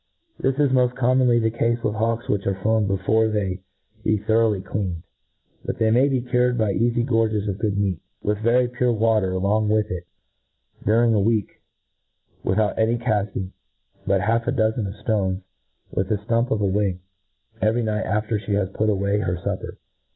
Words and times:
This 0.39 0.55
is 0.57 0.71
moft 0.71 0.95
commonly 0.95 1.37
the 1.37 1.51
cafe 1.51 1.77
with 1.83 1.93
hawks 1.93 2.27
which 2.27 2.47
are 2.47 2.59
flown 2.63 2.87
before 2.87 3.27
they 3.27 3.61
be 4.03 4.17
thoroughly 4.17 4.59
cleaned* 4.59 5.03
But 5.63 5.77
they 5.77 5.91
may 5.91 6.09
be 6.09 6.21
cured 6.23 6.57
by 6.57 6.73
cafy 6.73 7.03
gorges 7.05 7.47
of 7.47 7.59
good 7.59 7.75
m^at, 7.75 7.99
with 8.23 8.39
very 8.39 8.67
pure 8.67 8.91
water 8.91 9.31
along 9.31 9.69
with 9.69 9.91
it^ 9.91 10.05
during 10.83 11.13
a.weejt, 11.13 11.49
without 12.43 12.79
any 12.79 12.97
cart 12.97 13.35
ing, 13.35 13.53
but 14.07 14.21
half 14.21 14.47
a 14.47 14.51
dozen 14.51 14.87
of 14.87 14.95
ftones, 15.05 15.43
with 15.91 16.09
the 16.09 16.15
ftump 16.17 16.49
of 16.49 16.61
awing^ 16.61 16.97
every 17.61 17.83
night 17.83 18.07
after 18.07 18.39
flip 18.39 18.57
has 18.57 18.69
put. 18.71 18.89
away 18.89 19.19
her 19.19 19.35
fupper. 19.35 19.75